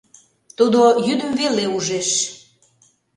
[0.57, 2.09] —Тудо йӱдым веле ужеш.